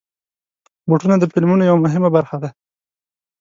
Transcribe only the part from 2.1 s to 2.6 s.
برخه ده.